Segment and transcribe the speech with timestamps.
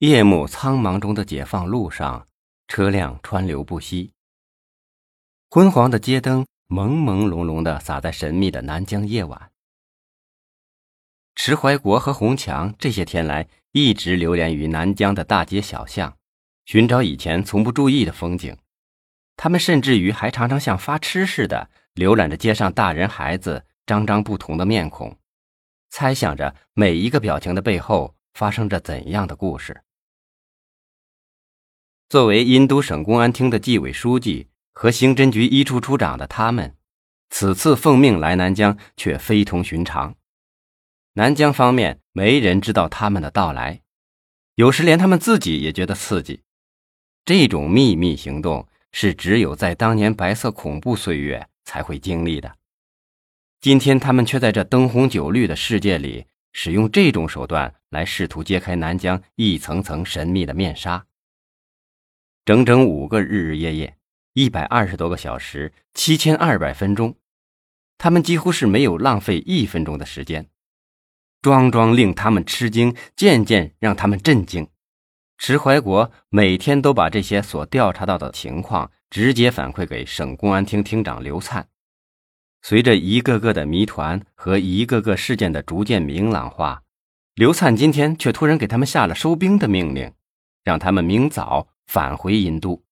[0.00, 2.28] 夜幕苍茫中的解放路上，
[2.68, 4.12] 车辆川流不息。
[5.48, 9.50] 昏黄的街灯朦朦胧胧的洒在神秘的南疆夜晚。
[11.34, 16.14] 迟怀国和洪强这些天来一直流连于南疆的大街小巷，
[16.66, 18.54] 寻找以前从不注意的风景。
[19.34, 25.18] 他们甚至于还常常像发痴似的浏览着街上大人孩子张张不同的面孔，
[25.88, 29.84] 猜想着每一个表情的背后发生着怎样的故事。
[32.08, 36.76] 作为殷都省公安厅的纪委书记和刑侦局一处处长的他们，
[37.30, 40.14] 此次奉命来南疆却非同寻常。
[41.14, 43.80] 南疆方面没人知道他们的到来，
[44.54, 46.42] 有时连他们自己也觉得刺激。
[47.24, 52.54] 这种秘密行动是只有在当年白色恐怖岁月才会经历的。
[53.60, 61.04] 今天他们却在这灯红酒绿的世界里，使用这种手段来试图揭开南疆一层层神秘的面纱。
[62.46, 63.96] 整整五个日日夜夜，
[64.34, 67.16] 一百二十多个小时，七千二百分钟，
[67.98, 70.48] 他们几乎是没有浪费一分钟的时间。
[71.42, 74.68] 桩桩令他们吃惊，件件让他们震惊。
[75.38, 81.66] 迟怀国每天都把这些所调查到的情况直接反馈给省公安厅厅长刘灿。
[82.62, 86.84] 随着一个个的谜团和一个个事件的逐渐明朗化，
[87.34, 90.12] 刘灿今天却突然给他们下了收兵的命令，
[90.62, 91.66] 让他们明早。
[91.86, 92.82] 返回银都，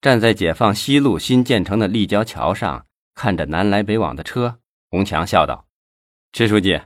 [0.00, 4.60] 站在解放西路新建成的立交桥上，看着南来北往的车，
[4.90, 5.66] 洪强笑道
[6.32, 6.82] ：“迟书记，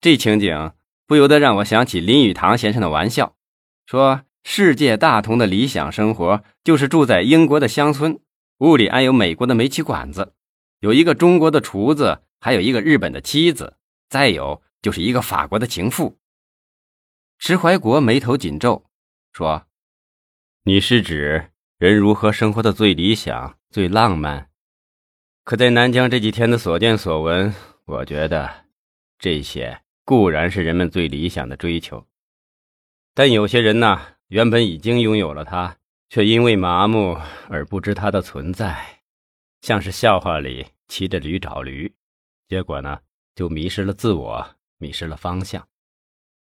[0.00, 0.72] 这情景
[1.06, 3.36] 不由得让我想起林语堂先生的玩笑，
[3.86, 8.18] 说世界大同的理想生活就是住在英国的乡村，
[8.58, 10.34] 屋里安有美国的煤气管子，
[10.80, 13.76] 有一个中国的厨子，还有一个日本的妻子，
[14.08, 16.18] 再有就是一个法国的情妇。”
[17.38, 18.89] 迟怀国眉头紧皱。
[19.32, 19.66] 说
[20.64, 24.50] ：“你是指人如何生活的最理想、最浪漫？
[25.44, 27.54] 可在南疆这几天的所见所闻，
[27.84, 28.66] 我觉得
[29.18, 32.06] 这些固然是人们最理想的追求，
[33.14, 35.76] 但有些人呢，原本已经拥有了它，
[36.08, 37.16] 却因为麻木
[37.48, 39.02] 而不知它的存在，
[39.60, 41.94] 像是笑话里骑着驴找驴，
[42.48, 43.00] 结果呢，
[43.34, 45.66] 就迷失了自我，迷失了方向。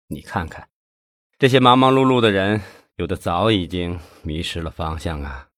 [0.08, 0.68] 你看看
[1.38, 2.60] 这些忙忙碌碌的人。”
[2.98, 5.50] 有的早已经迷失了方向啊！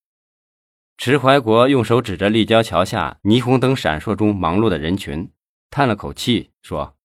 [0.99, 5.33] 迟怀国用手指着立交桥下霓虹灯闪烁中忙碌的人群，
[5.71, 6.99] 叹了口气说：“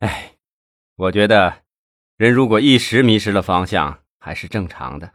[0.00, 0.34] 哎，
[0.96, 1.62] 我觉得
[2.16, 5.12] 人如果一时迷失了方向，还是正常的。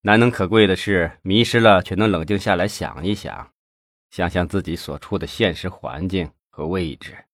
[0.00, 3.52] 难能可贵的是，迷失了却能冷静下来想一想，
[4.10, 7.26] 想想自己所处的现实环境和位置。”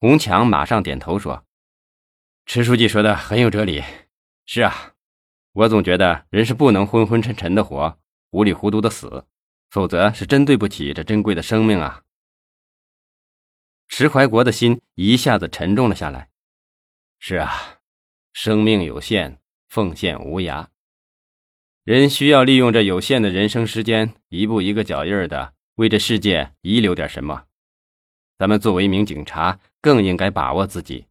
[0.00, 1.46] 洪强马上点头说
[2.44, 3.82] ：“迟书记说的很有哲理。
[4.44, 4.92] 是啊。”
[5.56, 7.98] 我总觉得人是不能昏昏沉沉的活，
[8.30, 9.24] 糊里糊涂的死，
[9.70, 12.02] 否则是真对不起这珍贵的生命啊！
[13.88, 16.28] 迟怀国的心一下子沉重了下来。
[17.18, 17.78] 是啊，
[18.34, 19.38] 生命有限，
[19.70, 20.66] 奉献无涯。
[21.84, 27.44] 人需要利用这有限的人生时间，一步一个脚印的为这世界遗留点什么。
[28.36, 31.06] 咱们作为一名警察，更应该把握自己。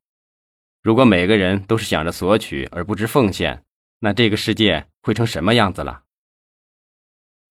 [0.83, 3.63] 如果每个人都是想着索取而不知奉献，
[3.99, 6.03] 那这个世界会成什么样子了？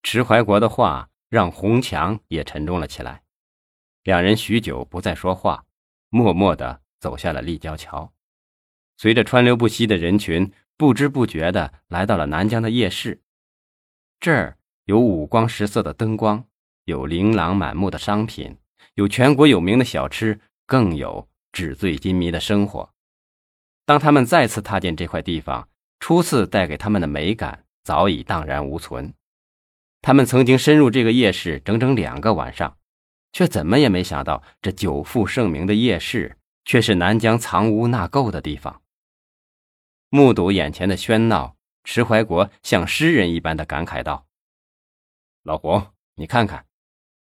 [0.02, 3.22] 迟怀国的话让洪强也沉重了起来，
[4.02, 5.64] 两人许久不再说话，
[6.10, 8.12] 默默地走下了立交桥，
[8.96, 13.22] 随着川流不息的人群，不知不觉地来到了南疆的夜市。
[14.20, 16.46] 这儿有五光十色的灯光，
[16.84, 18.58] 有琳琅满目的商品，
[18.94, 22.94] 有全国有名的小吃，更有纸醉金迷的生活。
[23.86, 25.68] 当他们再次踏进这块地方，
[26.06, 29.14] 初次带给他们的美感早已荡然无存。
[30.02, 32.76] 他们曾经深入这个夜市整整两个晚上，
[33.32, 38.82] 却怎么也没想到，这久负盛名的夜市却是南疆藏污纳垢的地方。
[40.10, 44.26] 目睹眼前的喧闹，迟怀国像诗人一般的感慨道
[45.42, 45.84] ：“老胡，
[46.16, 46.66] 你看看，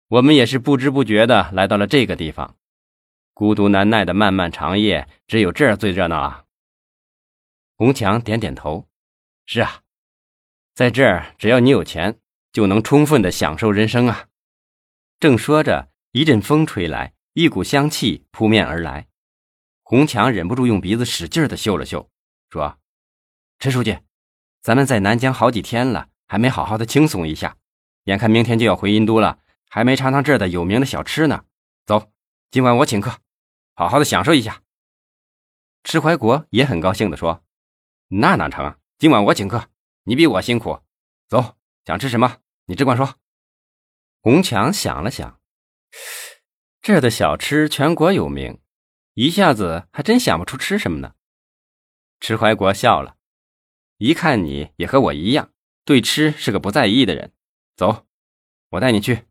[0.06, 2.54] 我们也是不知不觉的来到了这个地方。
[3.34, 6.44] 孤独难耐的漫漫长夜，只有这儿最热闹啊。”
[7.80, 8.90] 洪强点点头
[9.46, 9.80] ：“是啊，
[10.74, 12.20] 在这儿，只要你有钱，
[12.52, 14.26] 就能充分的享受人生啊。”
[15.18, 19.08] 正说着，一阵风吹来，一股香气扑面而来。
[19.82, 22.10] 洪强忍不住用鼻子使劲的嗅了嗅，
[22.50, 22.78] 说
[23.58, 23.96] ：“陈书记，
[24.60, 27.56] 咱们在南疆好几天了，还没好好的轻松一下。
[28.04, 29.38] 眼看明天就要回殷都了，
[29.70, 31.46] 还没尝尝这儿的有名的小吃呢。
[31.86, 32.12] 走，
[32.50, 33.20] 今晚我请客，
[33.72, 34.60] 好好的享受一下。”
[35.82, 37.42] 迟怀国也很高兴的说
[38.12, 38.78] ：“那哪成啊？
[38.98, 39.68] 今晚我请客，
[40.02, 40.80] 你比我辛苦。
[41.28, 43.14] 走，想吃什么你只管说。”
[44.20, 45.40] 红强想了想，
[46.82, 48.60] 这儿的小吃全国有名，
[49.14, 51.14] 一下子还真想不出吃什么呢。
[52.18, 53.16] 迟怀国笑了，
[53.98, 55.52] 一看你也和我一样，
[55.84, 57.32] 对吃是个不在意的人。
[57.76, 58.08] 走，
[58.70, 59.26] 我带你去。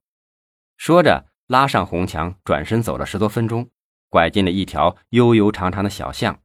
[0.77, 3.69] 说着，拉上红墙，转身走了十多分钟，
[4.07, 6.41] 拐进了一条悠悠长长的小巷。